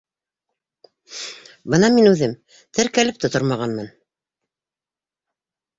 [1.75, 2.33] Бына мин үҙем...
[2.79, 3.95] теркәлеп тә тормағанмын.